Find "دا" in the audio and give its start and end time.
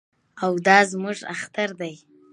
0.65-0.77